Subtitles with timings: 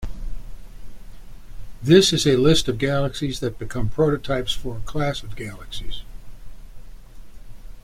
[1.83, 6.01] This is a list of galaxies that became prototypes for a class of galaxies.